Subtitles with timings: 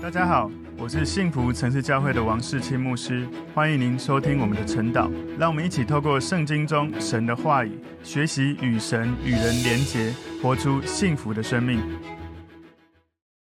[0.00, 0.48] 大家好，
[0.78, 5.10] 我是幸福城市教会的王世清牧师，欢迎您收听我们的晨祷。
[5.36, 11.80] 让我们一起透过圣经中神的话语，学习与神与人连结，活出幸福的生命。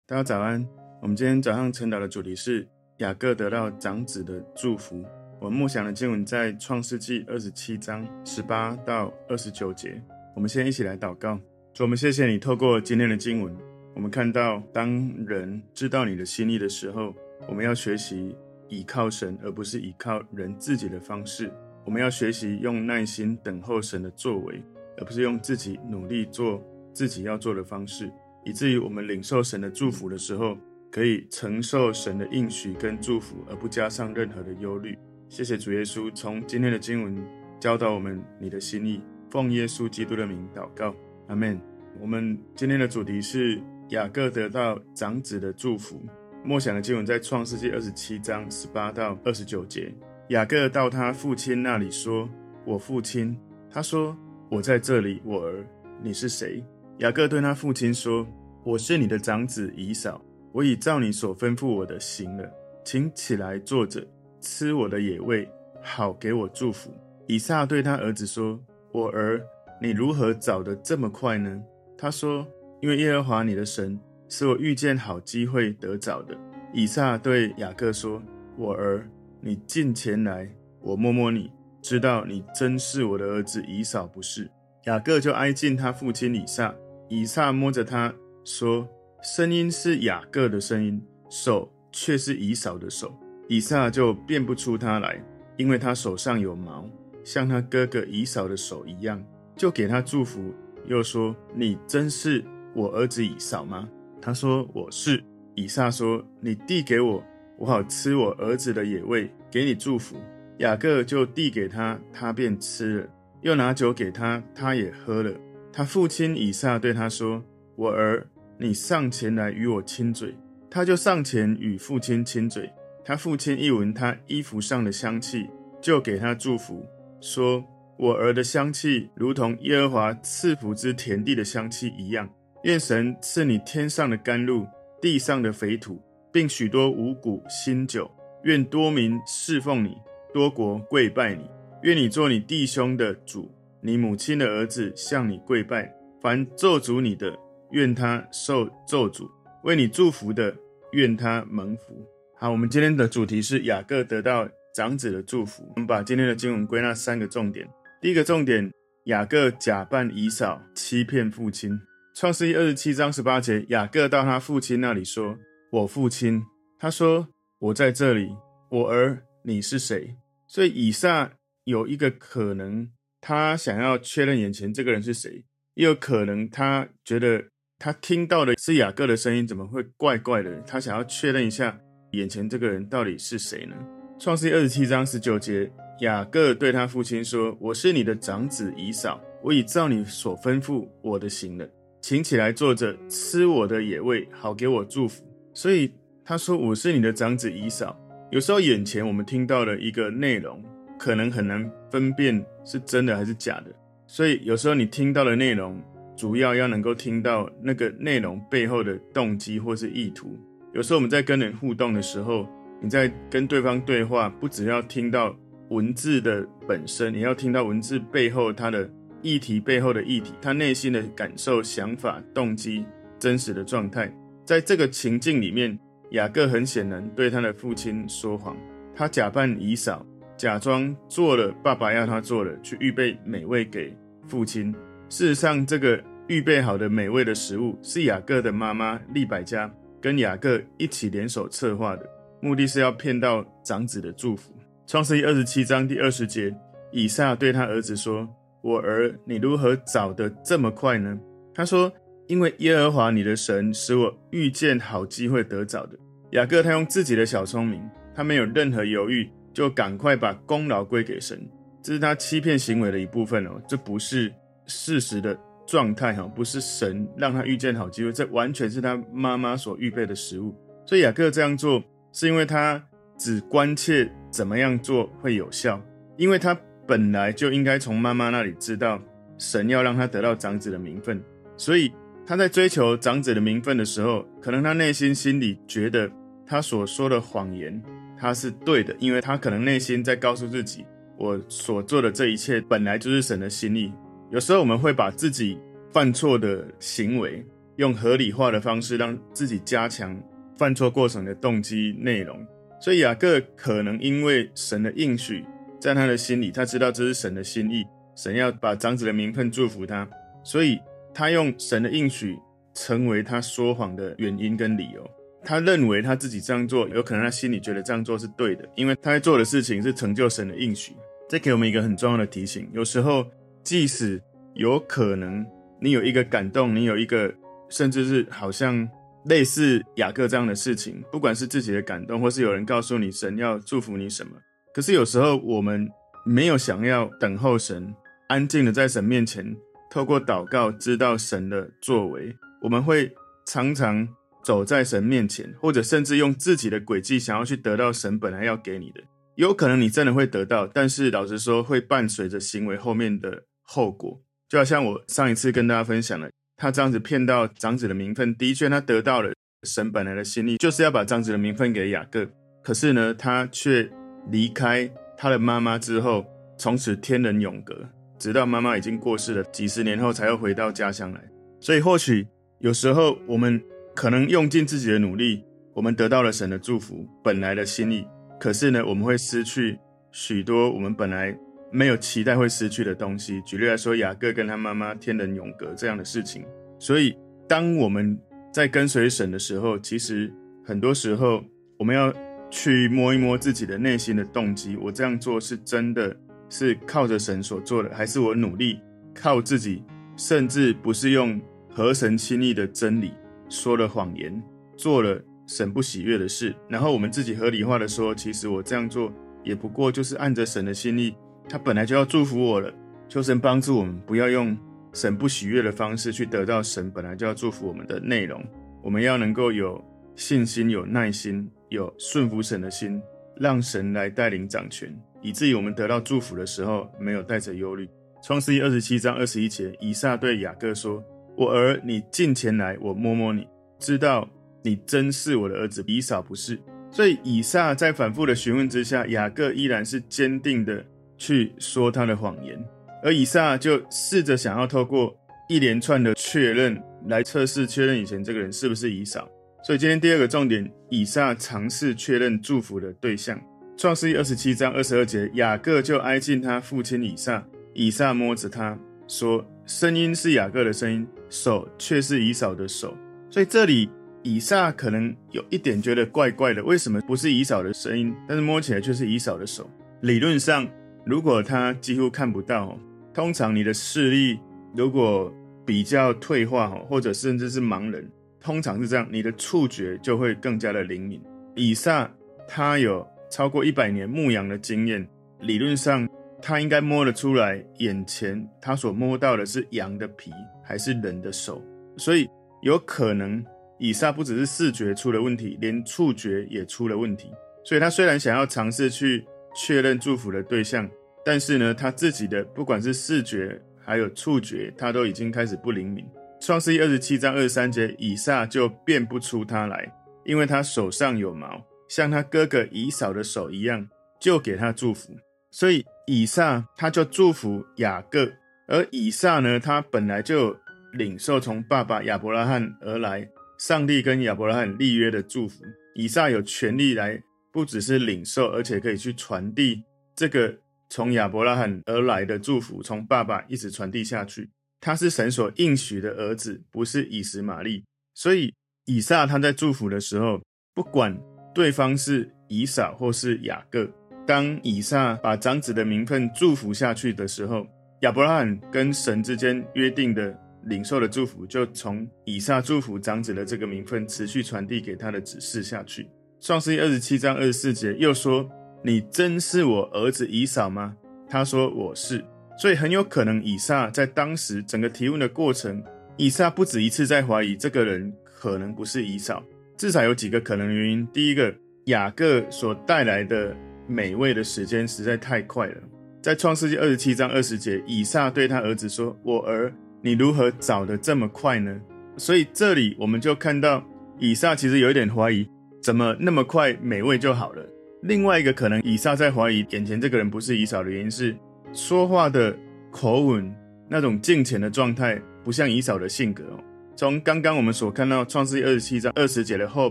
[0.07, 0.65] 大家早安，
[1.03, 2.67] 我们今天早上晨祷的主题是
[2.99, 5.05] 雅各得到长子的祝福。
[5.41, 10.01] 我们默想的经文在创世纪二十七章十八到二十九节。
[10.37, 11.37] 我们先一起来祷告，
[11.75, 13.74] 主，我们谢谢你透过今天的经文。
[13.95, 14.91] 我们看到，当
[15.25, 17.15] 人知道你的心意的时候，
[17.49, 18.35] 我们要学习
[18.69, 21.51] 倚靠神，而不是倚靠人自己的方式。
[21.85, 24.61] 我们要学习用耐心等候神的作为，
[24.99, 26.61] 而不是用自己努力做
[26.93, 28.11] 自己要做的方式，
[28.45, 30.59] 以至于我们领受神的祝福的时候，
[30.91, 34.99] 可以承受神的应许跟祝福，而不加上任何的忧虑。
[35.29, 37.17] 谢谢主耶稣，从今天的经文
[37.61, 40.93] 教导我们你的心意，奉耶稣基督的名祷告，
[41.29, 41.61] 阿门。
[42.01, 43.63] 我们今天的主题是。
[43.91, 46.01] 雅各得到长子的祝福。
[46.43, 49.95] 默想的经文在创世纪二十七章十八到二十九节。
[50.29, 52.29] 雅各到他父亲那里说
[52.65, 53.39] ：“我父亲。”
[53.71, 54.17] 他说
[54.51, 55.65] ：“我在这里，我儿，
[56.03, 56.65] 你是谁？”
[56.99, 58.27] 雅各对他父亲说
[58.65, 60.21] ：“我是你的长子以扫。
[60.53, 62.51] 我已照你所吩咐我的行了，
[62.85, 64.07] 请起来坐着，
[64.41, 65.47] 吃我的野味，
[65.83, 66.91] 好给我祝福。”
[67.27, 68.59] 以撒对他儿子说
[68.93, 69.43] ：“我儿，
[69.81, 71.63] 你如何找得这么快呢？”
[71.99, 72.47] 他说。
[72.85, 76.37] 因为耶和华你的神是我遇见好机会得找的。
[76.71, 78.23] 以撒对雅各说
[78.59, 79.09] ：“我儿，
[79.41, 80.47] 你近前来，
[80.83, 84.51] 我摸摸你，知道你真是我的儿子以扫不是。”
[84.85, 86.75] 雅各就挨近他父亲以撒，
[87.09, 88.87] 以撒摸着他说
[89.25, 93.19] ：“声音是雅各的声音，手却是以扫的手。”
[93.49, 95.19] 以撒就辨不出他来，
[95.57, 96.87] 因为他手上有毛，
[97.25, 99.25] 像他哥哥以扫的手一样，
[99.57, 100.53] 就给他祝福，
[100.85, 102.45] 又说：“你真是。”
[102.75, 103.89] 我儿子以扫吗？
[104.21, 105.23] 他说我是。
[105.57, 107.23] 以撒说：“你递给我，
[107.59, 110.17] 我好吃我儿子的野味，给你祝福。”
[110.59, 113.09] 雅各就递给他，他便吃了，
[113.43, 115.33] 又拿酒给他，他也喝了。
[115.73, 117.41] 他父亲以撒对他说
[117.77, 118.27] ：“我儿，
[118.59, 120.35] 你上前来与我亲嘴。”
[120.69, 122.69] 他就上前与父亲亲嘴。
[123.05, 125.49] 他父亲一闻他衣服上的香气，
[125.81, 126.85] 就给他祝福，
[127.21, 127.65] 说
[127.97, 132.29] ：“我儿的香气如同耶和华赐福之田地的香气一样。”
[132.65, 134.67] 愿神赐你天上的甘露，
[134.99, 136.01] 地上的肥土，
[136.33, 138.11] 并许多五谷新酒。
[138.45, 139.99] 愿多民侍奉你，
[140.33, 141.45] 多国跪拜你。
[141.83, 145.95] 愿你做你弟兄的主，你母亲的儿子向你跪拜。
[146.23, 147.39] 凡咒诅你的，
[147.73, 149.29] 愿他受咒诅；
[149.65, 150.57] 为你祝福的，
[150.93, 152.03] 愿他蒙福。
[152.35, 155.71] 好，我们今天的主题是雅各得到长子的祝福。
[155.77, 157.69] 我们把今天的经文归纳三个重点。
[158.01, 158.73] 第一个重点，
[159.05, 161.79] 雅各假扮以扫，欺骗父亲。
[162.15, 165.37] 创世记二十七章十八节，雅各到他父亲那里说
[165.73, 166.41] ：“我父亲。”
[166.79, 167.27] 他说
[167.59, 168.29] ：“我在这里，
[168.71, 170.15] 我儿，你是谁？”
[170.47, 171.33] 所以以撒
[171.65, 172.89] 有一个可能，
[173.21, 175.43] 他想要确认眼前这个人是谁；
[175.75, 177.47] 也有可能他觉得
[177.81, 180.61] 他听到的是雅各的声音，怎么会怪怪的？
[180.61, 181.77] 他想要确认一下
[182.13, 183.75] 眼前这个人到底是谁呢？
[184.21, 185.69] 创世记二十七章十九节，
[186.03, 191.69] 雅各对他父亲说：“我是你的长子以扫，我已照你所吩咐我的行了。”
[192.07, 195.25] 请起来坐着，吃我的野味，好给我祝福。
[195.55, 195.91] 所以
[196.23, 197.99] 他说：“我是你的长子以扫。”
[198.31, 200.63] 有时候眼前我们听到的一个内容，
[200.99, 203.75] 可能很难分辨是真的还是假的。
[204.07, 205.83] 所以有时候你听到的内容，
[206.15, 210.39] 主要要能够听到那个内容背后的动机或是意图。
[210.75, 212.47] 有时候我们在跟人互动的时候，
[212.83, 215.35] 你在跟对方对话，不只要听到
[215.71, 218.91] 文字的本身，你要听到文字背后它的。
[219.25, 222.85] 议题背后的议题，他内心的感受、想法、动机、
[223.19, 224.15] 真实的状态，
[224.45, 225.77] 在这个情境里面，
[226.11, 228.55] 雅各很显然对他的父亲说谎，
[228.95, 230.05] 他假扮以扫，
[230.37, 233.97] 假装做了爸爸要他做的，去预备美味给
[234.29, 234.71] 父亲。
[235.09, 235.99] 事实上，这个
[236.29, 242.07] 预备好的美味的食物是雅各的妈妈利百加跟雅各一起联手策划的，
[242.43, 244.55] 目的是要骗到长子的祝福。
[244.87, 246.55] 创世记二十七章第二十节，
[246.93, 248.29] 以撒对他儿子说。
[248.65, 251.21] 我儿，你如何找得这么快呢？
[251.55, 251.93] 他说
[252.27, 255.99] ：“因为耶和华你的神使我遇见好机会得找的。”
[256.33, 261.47] 雅各他用自己的小聪明，他没有任何犹豫，就赶快把功劳归给神。
[261.83, 264.33] 这是他欺骗行为的一部分哦，这不是
[264.65, 270.55] 事实的状态哈，不是神让他遇见好机会，这完全是他妈妈所预备的食物。
[270.87, 271.85] 所以雅各这样做，
[272.15, 272.83] 是因为他
[273.19, 275.79] 只关切怎么样做会有效，
[276.17, 276.59] 因为他。
[276.87, 279.01] 本来就应该从妈妈那里知道
[279.39, 281.23] 神要让他得到长子的名分，
[281.57, 281.93] 所以
[282.27, 286.11] 他在追求长子的名分的时候，可能他内心心里觉得
[286.47, 287.83] 他所说的谎言，
[288.19, 290.85] 他是对的，因为他可能内心在告诉自己，
[291.17, 293.93] 我所做的这一切本来就是神的心意。
[294.31, 295.59] 有时候我们会把自己
[295.93, 297.45] 犯错的行为，
[297.77, 300.19] 用合理化的方式，让自己加强
[300.57, 302.45] 犯错过程的动机内容。
[302.81, 305.45] 所以雅各可能因为神的应许，
[305.85, 307.85] 在他的心里，他知道这是神的心意，
[308.17, 310.09] 神要把长子的名分祝福他，
[310.43, 310.81] 所以
[311.13, 312.39] 他用神的应许
[312.73, 315.07] 成为他说谎的原因跟理由。
[315.43, 320.97] 他认为他自己这样做，有可能他心里觉得这样做是对的，因为他在做的事情是成就神的应许。
[321.29, 323.27] 这给我们一个很重要的提醒：有时候，
[323.63, 324.19] 即使
[324.55, 325.45] 有可能
[325.79, 327.31] 你有一个感动，你有一个
[327.69, 328.89] 甚至是好像
[329.27, 334.33] 类似雅各这样的事情，不管是自己的感动，或是有人告诉你神要祝福你什么，
[334.75, 335.89] 可是有时候我们
[336.27, 337.95] 没有想要等候神，
[338.29, 339.57] 安静的在神面前
[339.91, 343.15] 透过祷告知道神的作为，我们会
[343.47, 344.07] 常常。
[344.45, 349.01] 走在神面前，或者甚至用自己的诡计想要去得到神本来要给你的，
[349.37, 354.21] 有可能你真的会得到，但是老实说，会伴随着行为后面的后果。
[354.47, 356.29] 就好像我上一次跟大家分享了，
[356.59, 359.33] 他这样子骗到长子的名分，的确他得到了
[359.63, 362.29] 神本来的心意，就是要把长子的名分给雅各。
[362.63, 363.91] 可是呢，他却
[364.31, 366.25] 离开他的妈妈之后，
[366.57, 367.89] 从此天人永隔，
[368.19, 371.21] 直到妈妈已经过世了几十年后，才又回到家乡来。
[371.61, 372.27] 所以或许
[372.59, 373.63] 有时候我们。
[373.97, 378.05] 可能用尽自己的努力，我们得到了神的祝福，本来的心意。
[378.41, 379.79] 可是呢，我们会失去
[380.11, 381.33] 许多我们本来
[381.71, 383.41] 没有期待会失去的东西。
[383.43, 386.45] 举例来说，雅各跟他妈妈天人永隔这样的事情。
[386.77, 387.17] 所以，
[387.49, 388.19] 当我们
[388.53, 390.29] 在跟随神的时候，其实
[390.65, 391.41] 很多时候
[391.79, 392.13] 我们要
[392.55, 394.77] 去摸一摸自己的内心的动机。
[394.77, 396.17] 我这样做是真的
[396.49, 398.79] 是靠着神所做的，还是我努力
[399.13, 399.83] 靠自己，
[400.17, 403.13] 甚至不是用合神心意的真理。
[403.49, 404.41] 说了谎言，
[404.77, 409.13] 做了神不喜悦的事，然后我们自己合理化的说，其实我这样做
[409.43, 411.13] 也不过就是按着神的心意，
[411.49, 412.73] 他本来就要祝福我了。
[413.09, 414.57] 求神帮助我们，不要用
[414.93, 418.41] 神不喜悦的方式去得到神本来就要祝福我们的内容。
[418.81, 419.83] 我们要能够有
[420.15, 423.01] 信心、有耐心、有顺服神的心，
[423.37, 424.91] 让神来带领掌权，
[425.21, 427.87] 以至于我们得到祝福的时候没有带着忧虑。
[428.23, 431.05] 创世记二十七章二十一节，以撒对雅各说。
[431.37, 433.45] 我儿，你近前来，我摸摸你，
[433.81, 434.29] 知道
[434.63, 436.57] 你真是我的儿子，以扫不是。
[436.93, 440.87] 所以以撒在反复的询问之下，雅各依然是坚定的
[441.19, 442.57] 去说他的谎言，
[443.03, 445.13] 而以撒就试着想要透过
[445.49, 449.29] 一连串的确认来测试确认以前这个人是不是以扫。
[449.67, 453.41] 所以今天第二个重点，以撒尝试确认祝福的对象。
[453.79, 458.79] 创世记二十七章二十二节，雅各就挨近他父亲以撒，以撒摸着他
[459.09, 459.43] 说。
[459.65, 462.95] 声音是雅各的声音，手却是以扫的手，
[463.31, 463.89] 所以这里
[464.23, 469.67] 以撒可能有一点觉得怪怪的，为什么不是以扫的声音，但是摸起来却是以扫的手？
[470.03, 470.69] 理论上，
[471.07, 472.79] 如果他几乎看不到，
[473.15, 474.39] 通常你的视力
[474.77, 475.33] 如果
[475.65, 478.07] 比较退化，或者甚至是盲人，
[478.45, 481.21] 通常是这样，你的触觉就会更加的灵敏。
[481.57, 482.09] 以撒
[482.47, 485.09] 他有超过一百年牧羊的经验，
[485.41, 486.09] 理论上。
[486.47, 490.31] 他应该摸得出来，眼前他所摸到的是羊的皮，
[490.63, 491.65] 还是人的手？
[491.97, 492.29] 所以
[492.61, 493.43] 有可能
[493.79, 497.33] 以撒不只是视觉出了问题，连触觉也出了问题。
[497.65, 499.25] 所以他虽然想要尝试去
[499.57, 500.87] 确认祝福的对象，
[501.25, 506.05] 但是呢，他自己的不管是视觉还有触觉，他都已经开始不灵敏。
[506.45, 509.91] 创世记二十七章二十三节，以撒就辨不出他来，
[510.27, 513.89] 因为他手上有毛，像他哥哥以扫的手一样，
[514.21, 515.17] 就给他祝福。
[515.51, 515.85] 所以。
[516.07, 518.31] 以撒他就祝福雅各，
[518.69, 520.55] 而以撒呢，他本来就
[520.93, 523.27] 领受从爸爸亚伯拉罕而来，
[523.59, 525.65] 上帝跟亚伯拉罕立约的祝福。
[525.95, 529.83] 以撒有权利来，不只是领受，而且可以去传递
[530.15, 530.55] 这个
[530.91, 534.51] 从亚伯拉罕而来的祝福，从爸爸一直传递下去。
[534.85, 537.83] 他是神所应许的儿子，不是以实玛利。
[538.13, 538.53] 所以
[538.85, 540.39] 以撒他在祝福的时候，
[540.75, 541.19] 不管
[541.55, 543.91] 对方是以扫或是雅各。
[544.27, 547.67] 当以撒把长子的名分祝福下去的时候，
[548.03, 556.07] 亚伯拉罕跟神之间约定的领受的祝福，就从以撒祝福长子的这个名分持续传递给他的指示下去。
[556.43, 558.47] 创世记二十七章二十四节又说
[558.85, 560.95] ：“你真是我儿子以扫吗？”
[561.27, 562.23] 他说：“我是。”
[562.59, 565.83] 所以很有可能以撒在当时整个提问的过程，
[566.17, 569.43] 以撒不止一次在怀疑这个人可能不是以扫。
[569.77, 571.55] 至少有几个可能原因：第一个，
[571.87, 573.57] 雅各所带来的。
[573.87, 575.75] 美味的时间实在太快了。
[576.23, 579.71] 在创世纪二十七章二十节，以撒对他儿子说：“我儿，
[580.01, 581.79] 你如何找得这么快呢？”
[582.17, 583.85] 所以这里我们就看到
[584.19, 585.47] 以撒其实有一点怀疑，
[585.83, 587.63] 怎么那么快美味就好了？
[588.01, 591.37] 另外一个可能，以撒在怀疑眼前这个人不是以扫的原因是，
[591.75, 592.57] 说话的
[592.93, 593.53] 口吻
[593.91, 596.61] 那种敬虔的状态，不像以扫的性格哦。
[596.97, 599.91] 从刚刚我们所看到创世纪二十七章二十节的后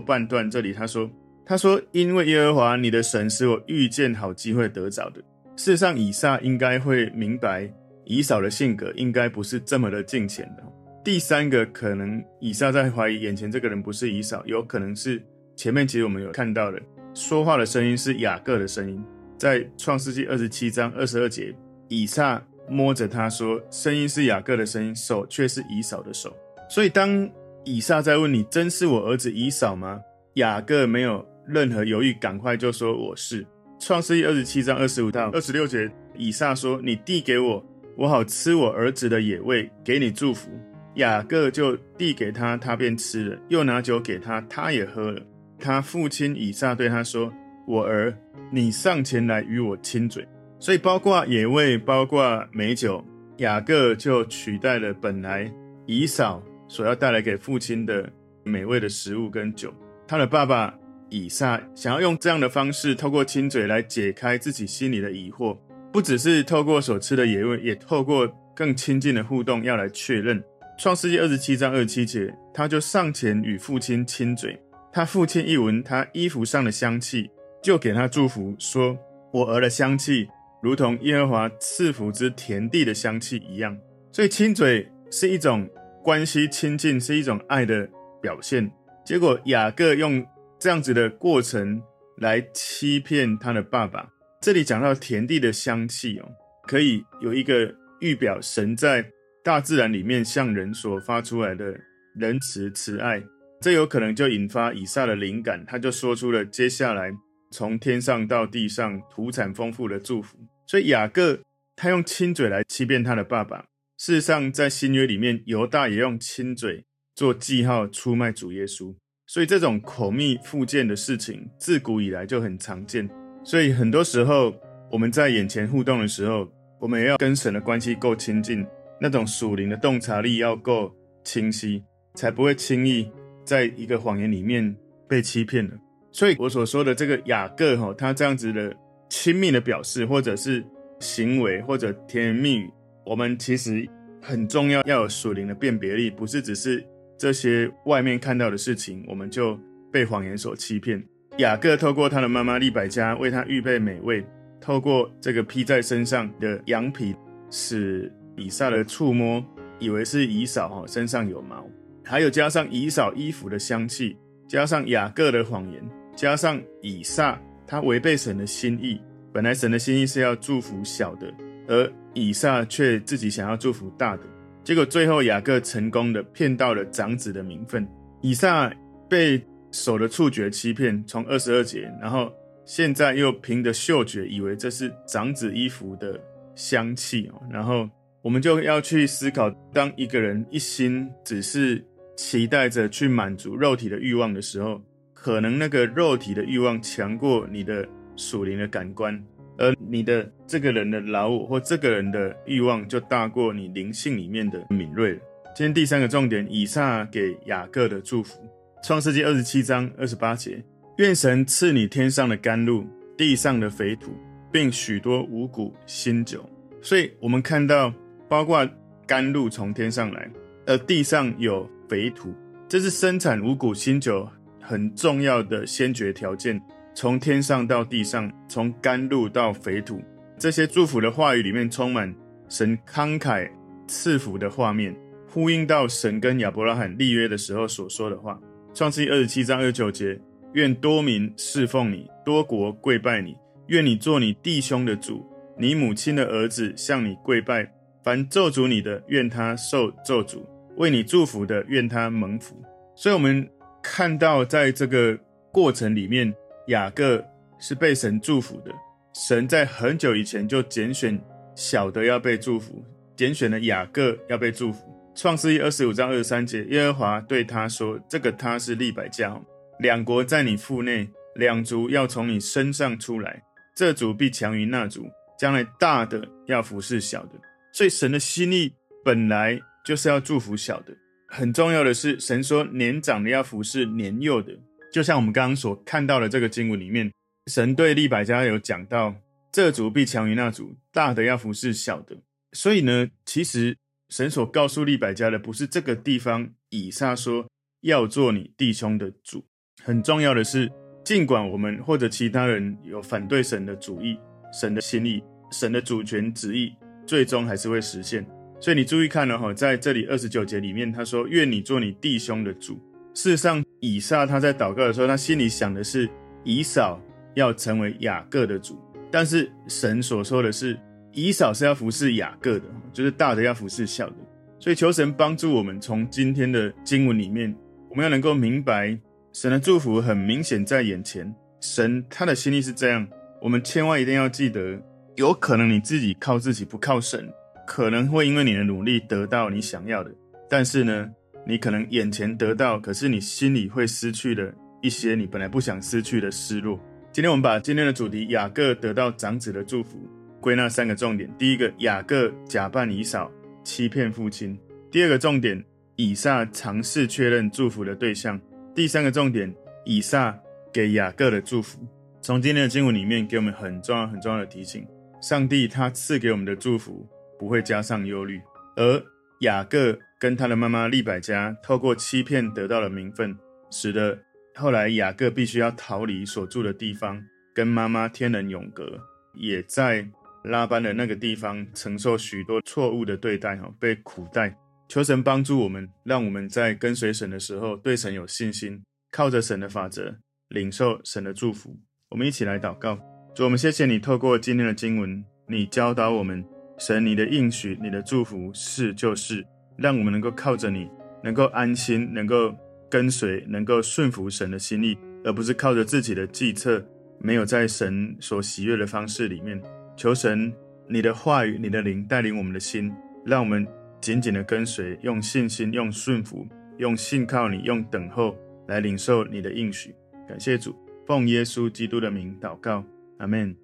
[0.00, 1.08] 半段，这里他说
[1.44, 5.20] ：“他说，因为耶和华你的神使我遇见好机会得着的。”
[5.56, 7.70] 事实上，以撒应该会明白，
[8.06, 10.64] 以扫的性格应该不是这么的敬虔的。
[11.04, 15.22] 第三个可能，以撒在怀疑眼前这个人不是以扫，有可能是
[15.54, 16.80] 前面其实我们有看到的，
[17.12, 19.04] 说话的声音是雅各的声音。
[19.36, 21.54] 在创世纪二十七章二十二节，
[21.94, 26.34] 以撒摸着他说，声音是雅各的声音，手却是以扫的手。
[26.68, 27.30] 所以当
[27.64, 30.00] 以撒在问你，真是我儿子以扫吗？
[30.34, 33.46] 雅各没有任何犹豫，赶快就说我是。
[33.78, 37.64] 创世记二十七章二十五到二十六节，以撒说：“你递给我，
[37.96, 40.48] 我好吃我儿子的野味，给你祝福。”
[40.96, 45.20] 雅各就递给他，他便吃了，又拿酒给他，他也喝了。
[45.58, 47.32] 他父亲以撒对他说
[47.68, 48.16] ：“我儿，
[48.50, 50.26] 你上前来与我亲嘴。”
[50.64, 53.04] 所以，包括野味，包括美酒，
[53.36, 55.52] 雅各就取代了本来
[55.84, 58.10] 以扫所要带来给父亲的
[58.44, 59.70] 美味的食物跟酒。
[60.08, 60.74] 他的爸爸。
[61.10, 65.56] 以撒想要用这样的方式，透过亲嘴来解开自己心里的疑惑，
[65.92, 70.42] 不只是透过所吃的野味，也透过更亲近的互动，要来确认。
[70.76, 74.58] 创世纪二十七章二十七节，他就上前与父亲亲嘴。
[74.92, 77.30] 他父亲一闻他衣服上的香气，
[77.62, 78.98] 就给他祝福，说
[79.30, 80.28] ：“我儿的香气，
[80.64, 83.78] 如同耶和华赐福之田地的香气一样。”
[84.10, 85.70] 所以亲嘴是一种
[86.02, 87.88] 关系亲近，是一种爱的
[88.20, 88.68] 表现。
[89.04, 90.26] 结果雅各用。
[90.56, 91.82] 这样子的过程
[92.16, 94.08] 来欺骗他的爸爸。
[94.40, 96.28] 这里讲到田地的香气哦，
[96.66, 99.04] 可以有一个预表神在
[99.42, 101.78] 大自然里面向人所发出来的
[102.16, 103.22] 仁慈慈爱。
[103.60, 107.12] 这有可能就引发以撒的灵感，他就说出了接下来
[107.50, 110.38] 从天上到地上土产丰富的祝福。
[110.66, 111.40] 所以雅各
[111.76, 113.66] 他用亲嘴来欺骗他的爸爸。
[113.96, 118.94] 事实上，在新约里面，犹大也用亲嘴做记号出卖主耶稣。
[119.26, 123.08] 所以这种口蜜腹剑的事情，自古以来就很常见。
[123.42, 124.54] 所以很多时候，
[124.90, 126.46] 我们在眼前互动的时候，
[126.78, 128.66] 我们也要跟神的关系够亲近，
[129.00, 131.82] 那种属灵的洞察力要够清晰，
[132.14, 133.10] 才不会轻易
[133.44, 134.76] 在一个谎言里面
[135.08, 135.72] 被欺骗了。
[136.12, 138.76] 所以我所说的这个雅各哈，他这样子的
[139.16, 140.62] 亲密的表示，或者是
[140.98, 142.70] 行为，或者甜言蜜语，
[143.06, 143.88] 我们其实
[144.20, 146.84] 很重要，要有属灵的辨别力，不是只是。
[147.16, 149.58] 这些外面看到的事情，我们就
[149.92, 151.02] 被谎言所欺骗。
[151.38, 154.26] 雅各透过他的妈妈利百加为他预备美味，
[154.60, 157.14] 透过这个披在身上的羊皮，
[157.50, 159.42] 使以撒的触摸
[159.78, 161.64] 以为是以扫哈身上有毛，
[162.04, 164.16] 还有加上以扫衣服的香气，
[164.48, 165.80] 加上雅各的谎言，
[166.16, 169.00] 加上以撒他违背神的心意。
[169.32, 171.32] 本来神的心意是要祝福小的，
[171.66, 174.22] 而以撒却自己想要祝福大的。
[174.62, 177.86] 结果最后，雅各成功的骗到了长子的名分，
[178.22, 178.72] 以撒
[179.10, 182.32] 被手的触觉欺骗，从二十二节，然后
[182.64, 186.18] 现在又凭着嗅觉，以为这是长子衣服的
[186.54, 187.42] 香气哦。
[187.50, 187.86] 然后
[188.22, 191.84] 我们就要去思考，当一个人一心只是
[192.16, 194.80] 期待着去满足肉体的欲望的时候，
[195.24, 199.18] 可能那个肉体的欲望强过你的属灵的感官。
[199.56, 205.20] 而你的这个人的老我或这个人的欲望就大过你灵性里面的敏锐了。
[205.56, 208.38] 今天第三个重点，以撒给雅各的祝福，
[208.82, 210.62] 创世纪二十七章二十八节：
[210.98, 212.84] 愿神赐你天上的甘露，
[213.16, 214.12] 地上的肥土，
[214.52, 216.44] 并许多五谷新酒。
[216.82, 217.90] 所以我们看到，
[218.28, 218.68] 包括
[219.06, 220.30] 甘露从天上来，
[220.66, 222.34] 而地上有肥土，
[222.68, 224.28] 这是生产五谷新酒
[224.66, 226.60] 很重要的先决条件。
[226.94, 230.00] 从天上到地上，从甘露到肥土，
[230.38, 232.14] 这些祝福的话语里面充满
[232.48, 233.50] 神慷慨
[233.86, 234.96] 赐福的画面，
[235.28, 238.38] 呼应到神跟亚伯拉罕立约的时候所说的话。
[238.72, 240.18] 创世记二十七章二十九节：
[240.52, 245.26] 愿多民侍奉你，多国跪拜你，愿你做你弟兄的主，
[245.58, 247.70] 你母亲的儿子向你跪拜。
[248.04, 250.38] 凡咒诅你的，愿他受咒诅；
[250.76, 252.54] 为你祝福的，愿他蒙福。
[252.94, 253.48] 所以，我们
[253.84, 255.16] 看到在这个
[255.52, 256.34] 过程里面。
[256.68, 257.22] 雅各
[257.58, 258.72] 是被神祝福的，
[259.12, 261.20] 神在很久以前就拣选
[261.54, 262.82] 小的要被祝福，
[263.14, 264.82] 拣选了雅各要被祝福。
[265.14, 269.38] 创世记二十五章二十三节，耶和华对他说：“这个他是利百加，
[269.78, 273.42] 两国在你腹内，两族要从你身上出来，
[273.76, 275.06] 这族必强于那族，
[275.38, 277.32] 将来大的要服侍小的。”
[277.74, 278.72] 所以神的心意
[279.04, 280.94] 本来就是要祝福小的。
[281.28, 284.52] 很重要的是，神说年长的要服侍年幼的。
[284.92, 287.10] 就像我们刚刚所看到的这个经文里面，
[287.48, 289.16] 神对利百家有讲到，
[289.50, 292.16] 这族必强于那族，大的要服侍小的。
[292.52, 293.76] 所以呢，其实
[294.10, 297.46] 神所告诉利百家的，不是这个地方以撒说
[297.80, 299.44] 要做你弟兄的主。
[299.82, 300.70] 很重要的是，
[301.04, 304.16] 尽管我们或者其他人有反对神的主意、
[304.52, 306.72] 神的心意、神的主权旨意，
[307.04, 308.24] 最终还是会实现。
[308.64, 312.80] 所以你注意看了哈，在这里二十九节里面，他说：“愿你做你弟兄的主。”
[313.12, 316.08] 事实上，以撒他在祷告的时候，他心里想的是
[316.44, 316.98] 以扫
[317.34, 318.80] 要成为雅各的主，
[319.10, 320.80] 但是神所说的是
[321.12, 324.16] 以扫是要服侍雅各的，就是大的要服侍小的。
[324.58, 327.54] 所以求神帮助我们，从今天的经文里面，
[327.90, 328.98] 我们要能够明白
[329.34, 331.30] 神的祝福很明显在眼前。
[331.60, 333.06] 神他的心意是这样，
[333.42, 334.80] 我们千万一定要记得，
[335.16, 337.30] 有可能你自己靠自己不靠神。
[337.66, 340.10] 可能会因为你的努力得到你想要的，
[340.48, 341.10] 但是呢，
[341.46, 344.52] 你可能眼前得到，可是你心里会失去了
[344.82, 346.78] 一些你本来不想失去的失落。
[347.12, 349.98] 今天我们把今天的主题雅各得到长子的祝福
[350.40, 353.30] 归纳三个重点：第一个，雅各假扮以扫
[353.62, 354.54] 欺骗父亲；
[354.90, 355.64] 第二个重点，
[355.96, 358.36] 以撒尝试确认祝福的对象；
[358.74, 359.52] 第三个重点，
[359.84, 360.36] 以撒
[360.72, 361.78] 给雅各的祝福。
[362.20, 364.86] 从今天的经文里面给我们很重要很重要的提醒：
[365.22, 367.08] 上帝他赐给我们的祝福。
[367.44, 368.40] 不会加上忧虑，
[368.74, 369.04] 而
[369.40, 373.36] 雅各跟他的妈妈利百加透过欺骗得到了名分，
[373.70, 374.18] 使得
[374.54, 377.22] 后来雅各必须要逃离所住的地方，
[377.54, 378.98] 跟妈妈天人永隔，
[379.34, 380.08] 也在
[380.44, 384.56] 拉班的那个地方承受许多错误的对待，哈，被苦待。
[384.88, 388.82] 求神帮助我们，让我们在跟随神的时候对神有信心，
[389.12, 390.16] 靠着神的法则
[390.48, 391.78] 领受神的祝福。
[392.08, 392.98] 我们一起来祷告，
[393.34, 396.42] 主，我们谢谢你透过今天的经文，你教导我们。
[396.76, 399.44] 神，你的应许，你的祝福是就是，
[399.76, 400.88] 让我们能够靠着你，
[401.22, 402.54] 能够安心，能够
[402.90, 406.84] 跟随，能够顺服神的心意，而不是靠着自己的计策，
[407.20, 409.60] 没有在神所喜悦的方式里面。
[409.96, 410.52] 求神，
[410.88, 412.92] 你的话语，你的灵带领我们的心，
[413.24, 413.66] 让我们
[414.00, 416.46] 紧紧的跟随，用信心，用顺服，
[416.78, 419.94] 用信靠你，用等候来领受你的应许。
[420.28, 420.74] 感谢主，
[421.06, 422.84] 奉耶稣基督的名祷告，
[423.18, 423.63] 阿门。